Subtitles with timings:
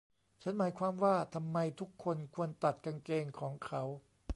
[0.41, 3.83] ฉันหมายความว่า ทำไมทุกคนควรตัดกางเกงของเขา?